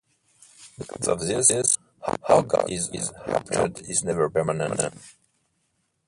Because 0.79 1.07
of 1.07 1.19
this, 1.19 1.77
how 2.27 2.41
God 2.41 2.71
is 2.71 2.89
apprehended 3.27 3.87
is 3.87 4.03
never 4.03 4.31
permanent. 4.31 4.81